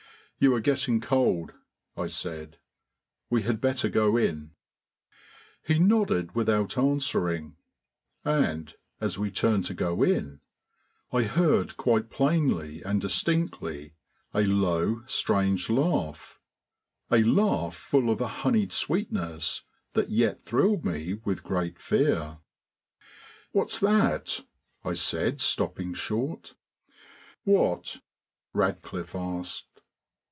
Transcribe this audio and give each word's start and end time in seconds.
"You 0.43 0.55
are 0.55 0.59
getting 0.59 0.99
cold," 1.01 1.53
I 1.95 2.07
said. 2.07 2.57
"We 3.29 3.43
had 3.43 3.61
better 3.61 3.89
go 3.89 4.17
in." 4.17 4.55
He 5.63 5.77
nodded 5.77 6.33
without 6.33 6.79
answering, 6.79 7.57
and, 8.25 8.73
as 8.99 9.19
we 9.19 9.29
turned 9.29 9.65
to 9.65 9.75
go 9.75 10.01
in, 10.01 10.39
I 11.13 11.25
heard 11.25 11.77
quite 11.77 12.09
plainly 12.09 12.81
and 12.81 12.99
distinctly 12.99 13.93
a 14.33 14.41
low, 14.41 15.03
strange 15.05 15.69
laugh, 15.69 16.39
a 17.11 17.21
laugh 17.21 17.75
full 17.75 18.09
of 18.09 18.19
a 18.19 18.27
honeyed 18.41 18.73
sweetness 18.73 19.61
that 19.93 20.09
yet 20.09 20.41
thrilled 20.41 20.83
me 20.83 21.19
with 21.23 21.43
great 21.43 21.77
fear. 21.77 22.39
"What's 23.51 23.79
that?" 23.81 24.43
I 24.83 24.93
said, 24.93 25.39
stopping 25.39 25.93
short. 25.93 26.55
"What?" 27.43 27.99
Radcliffe 28.53 29.13
asked. 29.13 29.67